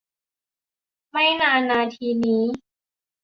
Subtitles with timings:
[1.11, 2.43] ไม่นานนาทีนี้